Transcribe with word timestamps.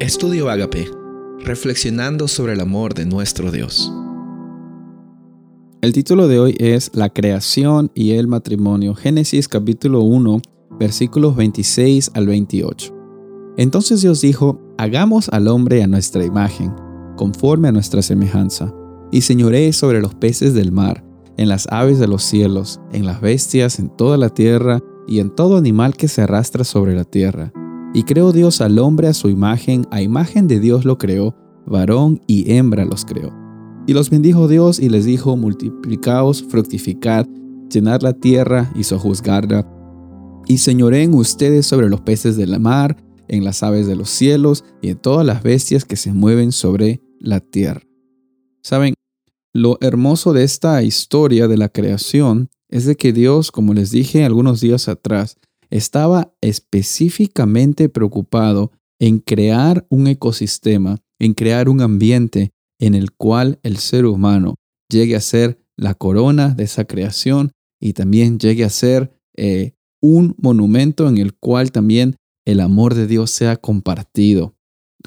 Estudio 0.00 0.48
Agape, 0.48 0.90
reflexionando 1.40 2.26
sobre 2.26 2.54
el 2.54 2.60
amor 2.60 2.94
de 2.94 3.04
nuestro 3.04 3.52
Dios. 3.52 3.92
El 5.82 5.92
título 5.92 6.26
de 6.26 6.40
hoy 6.40 6.56
es 6.58 6.90
La 6.94 7.10
creación 7.10 7.90
y 7.94 8.12
el 8.12 8.26
matrimonio, 8.26 8.94
Génesis 8.94 9.46
capítulo 9.46 10.00
1, 10.00 10.40
versículos 10.78 11.36
26 11.36 12.12
al 12.14 12.26
28. 12.28 12.96
Entonces 13.58 14.00
Dios 14.00 14.22
dijo, 14.22 14.58
hagamos 14.78 15.28
al 15.28 15.48
hombre 15.48 15.82
a 15.82 15.86
nuestra 15.86 16.24
imagen, 16.24 16.72
conforme 17.18 17.68
a 17.68 17.72
nuestra 17.72 18.00
semejanza, 18.00 18.74
y 19.12 19.20
señoree 19.20 19.74
sobre 19.74 20.00
los 20.00 20.14
peces 20.14 20.54
del 20.54 20.72
mar, 20.72 21.04
en 21.36 21.50
las 21.50 21.66
aves 21.70 21.98
de 21.98 22.08
los 22.08 22.22
cielos, 22.22 22.80
en 22.94 23.04
las 23.04 23.20
bestias, 23.20 23.78
en 23.78 23.94
toda 23.94 24.16
la 24.16 24.30
tierra, 24.30 24.80
y 25.06 25.20
en 25.20 25.28
todo 25.28 25.58
animal 25.58 25.94
que 25.94 26.08
se 26.08 26.22
arrastra 26.22 26.64
sobre 26.64 26.94
la 26.94 27.04
tierra. 27.04 27.52
Y 27.92 28.04
creó 28.04 28.32
Dios 28.32 28.60
al 28.60 28.78
hombre 28.78 29.08
a 29.08 29.14
su 29.14 29.28
imagen, 29.28 29.86
a 29.90 30.00
imagen 30.00 30.46
de 30.46 30.60
Dios 30.60 30.84
lo 30.84 30.96
creó, 30.96 31.34
varón 31.66 32.20
y 32.28 32.52
hembra 32.52 32.84
los 32.84 33.04
creó. 33.04 33.34
Y 33.86 33.94
los 33.94 34.10
bendijo 34.10 34.46
Dios 34.46 34.78
y 34.78 34.88
les 34.88 35.04
dijo, 35.04 35.36
multiplicaos, 35.36 36.44
fructificad, 36.44 37.26
llenad 37.68 38.02
la 38.02 38.12
tierra 38.12 38.72
y 38.76 38.84
sojuzgarla, 38.84 39.68
y 40.46 40.58
señoreen 40.58 41.14
ustedes 41.14 41.66
sobre 41.66 41.88
los 41.88 42.00
peces 42.00 42.36
de 42.36 42.46
la 42.46 42.60
mar, 42.60 42.96
en 43.26 43.44
las 43.44 43.62
aves 43.62 43.86
de 43.86 43.96
los 43.96 44.10
cielos 44.10 44.64
y 44.82 44.88
en 44.90 44.98
todas 44.98 45.26
las 45.26 45.42
bestias 45.42 45.84
que 45.84 45.96
se 45.96 46.12
mueven 46.12 46.52
sobre 46.52 47.00
la 47.18 47.40
tierra. 47.40 47.82
Saben, 48.62 48.94
lo 49.52 49.78
hermoso 49.80 50.32
de 50.32 50.44
esta 50.44 50.82
historia 50.82 51.48
de 51.48 51.56
la 51.56 51.68
creación 51.68 52.50
es 52.68 52.86
de 52.86 52.96
que 52.96 53.12
Dios, 53.12 53.50
como 53.50 53.74
les 53.74 53.90
dije 53.90 54.24
algunos 54.24 54.60
días 54.60 54.88
atrás, 54.88 55.38
estaba 55.70 56.34
específicamente 56.40 57.88
preocupado 57.88 58.72
en 58.98 59.18
crear 59.18 59.86
un 59.88 60.06
ecosistema, 60.06 60.98
en 61.18 61.34
crear 61.34 61.68
un 61.68 61.80
ambiente 61.80 62.52
en 62.78 62.94
el 62.94 63.12
cual 63.12 63.58
el 63.62 63.78
ser 63.78 64.06
humano 64.06 64.56
llegue 64.90 65.16
a 65.16 65.20
ser 65.20 65.64
la 65.76 65.94
corona 65.94 66.50
de 66.50 66.64
esa 66.64 66.84
creación 66.84 67.52
y 67.80 67.94
también 67.94 68.38
llegue 68.38 68.64
a 68.64 68.70
ser 68.70 69.16
eh, 69.36 69.72
un 70.02 70.34
monumento 70.38 71.08
en 71.08 71.18
el 71.18 71.34
cual 71.34 71.72
también 71.72 72.16
el 72.44 72.60
amor 72.60 72.94
de 72.94 73.06
Dios 73.06 73.30
sea 73.30 73.56
compartido. 73.56 74.54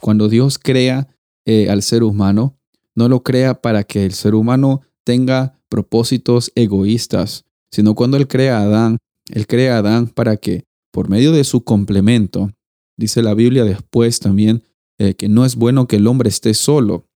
Cuando 0.00 0.28
Dios 0.28 0.58
crea 0.58 1.08
eh, 1.44 1.68
al 1.68 1.82
ser 1.82 2.02
humano, 2.02 2.58
no 2.94 3.08
lo 3.08 3.22
crea 3.22 3.60
para 3.60 3.84
que 3.84 4.04
el 4.04 4.12
ser 4.12 4.34
humano 4.34 4.82
tenga 5.04 5.58
propósitos 5.68 6.52
egoístas, 6.54 7.44
sino 7.70 7.94
cuando 7.94 8.16
Él 8.16 8.28
crea 8.28 8.58
a 8.58 8.62
Adán, 8.62 8.98
Él 9.30 9.46
crea 9.46 9.76
a 9.76 9.78
Adán 9.78 10.08
para 10.08 10.36
que 10.36 10.64
por 10.92 11.08
medio 11.08 11.32
de 11.32 11.44
su 11.44 11.64
complemento, 11.64 12.50
dice 12.98 13.22
la 13.22 13.34
Biblia 13.34 13.64
después 13.64 14.20
también, 14.20 14.62
eh, 14.98 15.14
que 15.14 15.28
no 15.28 15.44
es 15.44 15.56
bueno 15.56 15.86
que 15.86 15.96
el 15.96 16.06
hombre 16.06 16.28
esté 16.28 16.54
solo, 16.54 17.06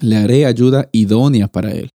le 0.00 0.16
haré 0.16 0.46
ayuda 0.46 0.88
idónea 0.92 1.48
para 1.48 1.72
él. 1.72 1.90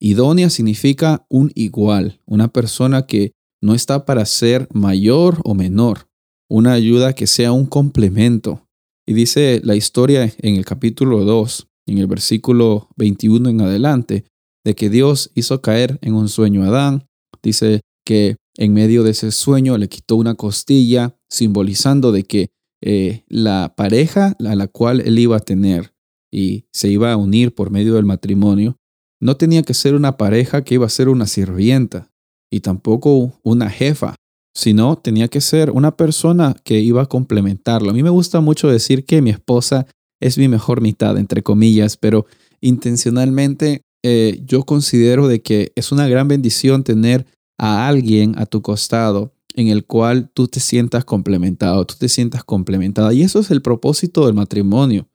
Idónea 0.00 0.50
significa 0.50 1.26
un 1.28 1.50
igual, 1.54 2.20
una 2.26 2.48
persona 2.48 3.06
que 3.06 3.32
no 3.60 3.74
está 3.74 4.04
para 4.04 4.24
ser 4.24 4.68
mayor 4.72 5.40
o 5.44 5.54
menor, 5.54 6.08
una 6.48 6.72
ayuda 6.72 7.14
que 7.14 7.26
sea 7.26 7.50
un 7.50 7.66
complemento. 7.66 8.66
Y 9.06 9.14
dice 9.14 9.60
la 9.64 9.74
historia 9.74 10.32
en 10.38 10.54
el 10.54 10.64
capítulo 10.64 11.24
2, 11.24 11.66
en 11.86 11.98
el 11.98 12.06
versículo 12.06 12.88
21 12.96 13.48
en 13.48 13.60
adelante, 13.62 14.24
de 14.64 14.74
que 14.76 14.90
Dios 14.90 15.30
hizo 15.34 15.60
caer 15.60 15.98
en 16.02 16.14
un 16.14 16.28
sueño 16.28 16.62
a 16.62 16.68
Adán, 16.68 17.08
Dice 17.42 17.80
que 18.04 18.36
en 18.58 18.74
medio 18.74 19.04
de 19.04 19.12
ese 19.12 19.30
sueño 19.30 19.78
le 19.78 19.88
quitó 19.88 20.16
una 20.16 20.34
costilla, 20.34 21.16
simbolizando 21.30 22.10
de 22.10 22.24
que 22.24 22.50
eh, 22.82 23.24
la 23.28 23.74
pareja 23.76 24.36
a 24.44 24.54
la 24.56 24.66
cual 24.66 25.00
él 25.00 25.18
iba 25.18 25.36
a 25.36 25.40
tener 25.40 25.94
y 26.30 26.66
se 26.72 26.88
iba 26.88 27.12
a 27.12 27.16
unir 27.16 27.54
por 27.54 27.70
medio 27.70 27.94
del 27.94 28.04
matrimonio, 28.04 28.76
no 29.20 29.36
tenía 29.36 29.62
que 29.62 29.74
ser 29.74 29.94
una 29.94 30.16
pareja 30.16 30.62
que 30.64 30.74
iba 30.74 30.86
a 30.86 30.90
ser 30.90 31.08
una 31.08 31.26
sirvienta 31.26 32.10
y 32.50 32.60
tampoco 32.60 33.32
una 33.42 33.70
jefa, 33.70 34.16
sino 34.54 34.96
tenía 34.96 35.28
que 35.28 35.40
ser 35.40 35.70
una 35.70 35.96
persona 35.96 36.56
que 36.64 36.80
iba 36.80 37.02
a 37.02 37.06
complementarlo. 37.06 37.90
A 37.90 37.94
mí 37.94 38.02
me 38.02 38.10
gusta 38.10 38.40
mucho 38.40 38.68
decir 38.68 39.04
que 39.04 39.22
mi 39.22 39.30
esposa 39.30 39.86
es 40.20 40.36
mi 40.36 40.48
mejor 40.48 40.80
mitad, 40.80 41.16
entre 41.16 41.42
comillas, 41.42 41.96
pero 41.96 42.26
intencionalmente 42.60 43.82
eh, 44.04 44.42
yo 44.44 44.64
considero 44.64 45.28
de 45.28 45.42
que 45.42 45.72
es 45.76 45.92
una 45.92 46.08
gran 46.08 46.26
bendición 46.26 46.82
tener 46.82 47.26
a 47.58 47.88
alguien 47.88 48.38
a 48.38 48.46
tu 48.46 48.62
costado 48.62 49.34
en 49.54 49.68
el 49.68 49.84
cual 49.84 50.30
tú 50.32 50.46
te 50.46 50.60
sientas 50.60 51.04
complementado, 51.04 51.84
tú 51.84 51.96
te 51.98 52.08
sientas 52.08 52.44
complementada. 52.44 53.12
Y 53.12 53.22
eso 53.22 53.40
es 53.40 53.50
el 53.50 53.60
propósito 53.60 54.24
del 54.26 54.34
matrimonio. 54.34 55.08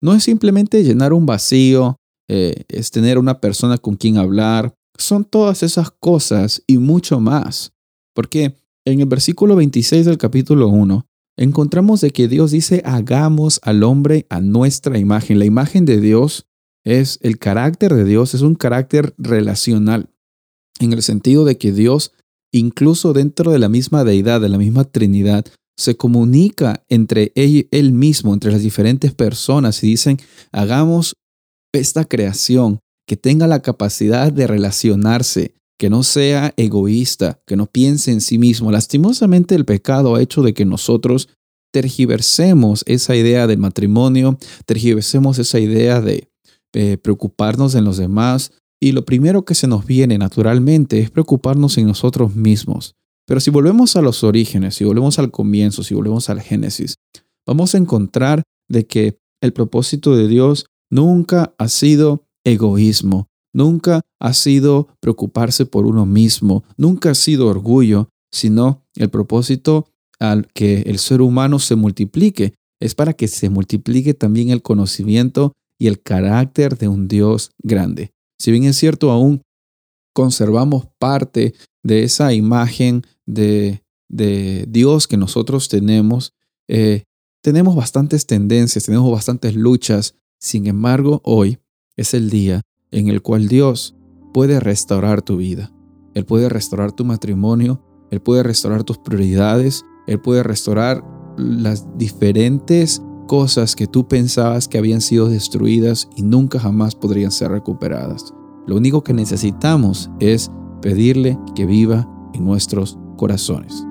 No 0.00 0.14
es 0.14 0.22
simplemente 0.22 0.84
llenar 0.84 1.12
un 1.12 1.26
vacío, 1.26 1.96
eh, 2.28 2.64
es 2.68 2.90
tener 2.92 3.18
una 3.18 3.40
persona 3.40 3.78
con 3.78 3.96
quien 3.96 4.16
hablar. 4.16 4.72
Son 4.96 5.24
todas 5.24 5.62
esas 5.62 5.90
cosas 5.90 6.62
y 6.66 6.78
mucho 6.78 7.18
más. 7.18 7.72
Porque 8.14 8.54
en 8.84 9.00
el 9.00 9.06
versículo 9.06 9.56
26 9.56 10.06
del 10.06 10.18
capítulo 10.18 10.68
1 10.68 11.06
encontramos 11.36 12.00
de 12.00 12.10
que 12.10 12.28
Dios 12.28 12.52
dice, 12.52 12.82
hagamos 12.84 13.60
al 13.62 13.82
hombre 13.82 14.26
a 14.28 14.40
nuestra 14.40 14.98
imagen. 14.98 15.38
La 15.38 15.44
imagen 15.44 15.84
de 15.84 16.00
Dios 16.00 16.46
es 16.84 17.18
el 17.22 17.38
carácter 17.38 17.94
de 17.94 18.04
Dios, 18.04 18.34
es 18.34 18.42
un 18.42 18.54
carácter 18.54 19.14
relacional, 19.18 20.10
en 20.80 20.92
el 20.92 21.02
sentido 21.02 21.44
de 21.44 21.58
que 21.58 21.72
Dios, 21.72 22.12
incluso 22.52 23.12
dentro 23.12 23.50
de 23.50 23.58
la 23.58 23.68
misma 23.68 24.04
deidad, 24.04 24.40
de 24.40 24.48
la 24.48 24.58
misma 24.58 24.84
Trinidad, 24.84 25.44
se 25.76 25.96
comunica 25.96 26.82
entre 26.88 27.32
él, 27.36 27.68
él 27.70 27.92
mismo, 27.92 28.34
entre 28.34 28.50
las 28.50 28.62
diferentes 28.62 29.14
personas 29.14 29.82
y 29.84 29.88
dicen, 29.88 30.18
hagamos 30.50 31.14
esta 31.72 32.04
creación 32.04 32.80
que 33.06 33.16
tenga 33.16 33.46
la 33.46 33.62
capacidad 33.62 34.32
de 34.32 34.46
relacionarse, 34.46 35.54
que 35.78 35.88
no 35.88 36.02
sea 36.02 36.52
egoísta, 36.56 37.40
que 37.46 37.56
no 37.56 37.66
piense 37.66 38.10
en 38.10 38.20
sí 38.20 38.38
mismo. 38.38 38.72
Lastimosamente 38.72 39.54
el 39.54 39.64
pecado 39.64 40.16
ha 40.16 40.22
hecho 40.22 40.42
de 40.42 40.52
que 40.52 40.64
nosotros 40.64 41.28
tergiversemos 41.72 42.82
esa 42.86 43.14
idea 43.14 43.46
del 43.46 43.58
matrimonio, 43.58 44.38
tergiversemos 44.66 45.38
esa 45.38 45.60
idea 45.60 46.00
de 46.00 46.28
eh, 46.74 46.98
preocuparnos 46.98 47.74
en 47.74 47.84
los 47.84 47.96
demás 47.96 48.52
y 48.80 48.92
lo 48.92 49.04
primero 49.04 49.44
que 49.44 49.54
se 49.54 49.66
nos 49.66 49.86
viene 49.86 50.18
naturalmente 50.18 51.00
es 51.00 51.10
preocuparnos 51.10 51.78
en 51.78 51.86
nosotros 51.86 52.34
mismos. 52.36 52.94
Pero 53.26 53.40
si 53.40 53.50
volvemos 53.50 53.96
a 53.96 54.02
los 54.02 54.24
orígenes, 54.24 54.76
si 54.76 54.84
volvemos 54.84 55.18
al 55.18 55.30
comienzo, 55.30 55.82
si 55.82 55.94
volvemos 55.94 56.30
al 56.30 56.40
Génesis, 56.40 56.96
vamos 57.46 57.74
a 57.74 57.78
encontrar 57.78 58.42
de 58.68 58.86
que 58.86 59.18
el 59.40 59.52
propósito 59.52 60.16
de 60.16 60.28
Dios 60.28 60.66
nunca 60.90 61.54
ha 61.58 61.68
sido 61.68 62.24
egoísmo, 62.44 63.28
nunca 63.52 64.00
ha 64.18 64.32
sido 64.32 64.88
preocuparse 65.00 65.66
por 65.66 65.86
uno 65.86 66.06
mismo, 66.06 66.64
nunca 66.76 67.10
ha 67.10 67.14
sido 67.14 67.48
orgullo, 67.48 68.08
sino 68.32 68.82
el 68.94 69.10
propósito 69.10 69.86
al 70.18 70.46
que 70.52 70.82
el 70.82 70.98
ser 70.98 71.20
humano 71.20 71.58
se 71.58 71.76
multiplique 71.76 72.54
es 72.80 72.94
para 72.94 73.12
que 73.12 73.28
se 73.28 73.50
multiplique 73.50 74.14
también 74.14 74.50
el 74.50 74.62
conocimiento 74.62 75.52
y 75.78 75.86
el 75.88 76.00
carácter 76.00 76.78
de 76.78 76.88
un 76.88 77.08
Dios 77.08 77.50
grande. 77.58 78.12
Si 78.38 78.50
bien 78.50 78.64
es 78.64 78.76
cierto, 78.76 79.10
aún 79.10 79.42
conservamos 80.14 80.88
parte 80.98 81.54
de 81.82 82.04
esa 82.04 82.32
imagen 82.32 83.04
de, 83.26 83.82
Dios 84.10 85.06
que 85.06 85.18
nosotros 85.18 85.68
tenemos, 85.68 86.32
eh, 86.66 87.04
tenemos 87.42 87.76
bastantes 87.76 88.26
tendencias, 88.26 88.84
tenemos 88.84 89.10
bastantes 89.12 89.54
luchas. 89.54 90.14
Sin 90.40 90.66
embargo, 90.66 91.20
hoy 91.24 91.58
es 91.96 92.14
el 92.14 92.30
día 92.30 92.62
en 92.90 93.08
el 93.08 93.20
cual 93.20 93.48
Dios 93.48 93.94
puede 94.32 94.60
restaurar 94.60 95.20
tu 95.22 95.36
vida. 95.36 95.72
Él 96.14 96.24
puede 96.24 96.48
restaurar 96.48 96.92
tu 96.92 97.04
matrimonio, 97.04 97.84
Él 98.10 98.20
puede 98.20 98.42
restaurar 98.42 98.82
tus 98.84 98.98
prioridades, 98.98 99.84
Él 100.06 100.20
puede 100.20 100.42
restaurar 100.42 101.04
las 101.36 101.86
diferentes 101.98 103.02
cosas 103.28 103.76
que 103.76 103.86
tú 103.86 104.08
pensabas 104.08 104.66
que 104.66 104.78
habían 104.78 105.00
sido 105.00 105.28
destruidas 105.28 106.08
y 106.16 106.22
nunca 106.22 106.58
jamás 106.58 106.96
podrían 106.96 107.30
ser 107.30 107.52
recuperadas. 107.52 108.34
Lo 108.66 108.74
único 108.74 109.04
que 109.04 109.14
necesitamos 109.14 110.10
es 110.18 110.50
pedirle 110.82 111.38
que 111.54 111.64
viva 111.64 112.08
en 112.34 112.44
nuestros 112.44 112.98
corazones. 113.16 113.86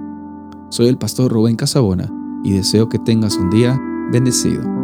Soy 0.70 0.88
el 0.88 0.98
pastor 0.98 1.32
Rubén 1.32 1.56
Casabona 1.56 2.12
y 2.44 2.52
deseo 2.52 2.90
que 2.90 3.00
tengas 3.00 3.38
un 3.38 3.50
día 3.50 3.80
bendecido. 4.12 4.77